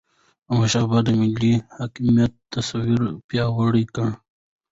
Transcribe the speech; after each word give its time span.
د 0.45 0.47
احمد 0.49 0.69
شاه 0.71 0.85
بابا 0.89 0.99
د 1.05 1.09
ملي 1.21 1.53
حاکمیت 1.75 2.33
تصور 2.53 3.01
پیاوړی 3.27 3.83
کړ. 3.95 4.09